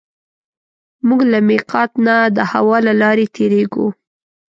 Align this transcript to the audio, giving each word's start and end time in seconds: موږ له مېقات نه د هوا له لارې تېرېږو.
موږ 1.07 1.21
له 1.31 1.39
مېقات 1.47 1.91
نه 2.05 2.15
د 2.37 2.37
هوا 2.51 2.77
له 2.87 2.93
لارې 3.01 3.25
تېرېږو. 3.35 3.87